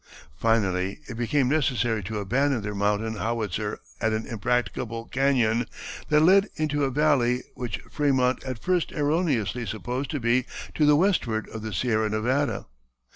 [0.35, 5.67] Finally it became necessary to abandon their mountain howitzer at an impracticable cañon
[6.09, 10.95] that led into a valley which Frémont at first erroneously supposed to be to the
[10.95, 12.65] westward of the Sierra Nevada.